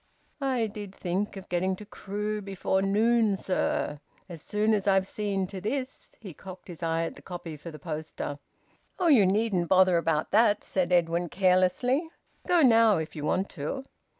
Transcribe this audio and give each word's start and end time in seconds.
"I 0.41 0.65
did 0.65 0.95
think 0.95 1.37
of 1.37 1.47
getting 1.47 1.75
to 1.75 1.85
Crewe 1.85 2.41
before 2.41 2.81
noon, 2.81 3.37
sir. 3.37 3.99
As 4.27 4.41
soon 4.41 4.73
as 4.73 4.87
I've 4.87 5.05
seen 5.05 5.45
to 5.49 5.61
this" 5.61 6.15
He 6.19 6.33
cocked 6.33 6.69
his 6.69 6.81
eye 6.81 7.03
at 7.03 7.13
the 7.13 7.21
copy 7.21 7.55
for 7.55 7.69
the 7.69 7.77
poster. 7.77 8.39
"Oh, 8.97 9.09
you 9.09 9.27
needn't 9.27 9.67
bother 9.67 9.97
about 9.97 10.31
that," 10.31 10.63
said 10.63 10.91
Edwin 10.91 11.29
carelessly. 11.29 12.09
"Go 12.47 12.63
now 12.63 12.97
if 12.97 13.15
you 13.15 13.23
want 13.23 13.47
to." 13.49 13.83